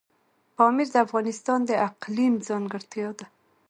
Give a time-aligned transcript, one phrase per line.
[0.55, 3.25] پامیر د افغانستان د اقلیم ځانګړتیا ده.